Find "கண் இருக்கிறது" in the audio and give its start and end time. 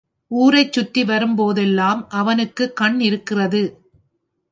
2.75-3.61